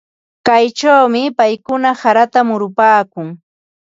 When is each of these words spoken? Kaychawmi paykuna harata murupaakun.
Kaychawmi 0.45 1.21
paykuna 1.37 1.89
harata 2.01 2.39
murupaakun. 2.47 3.27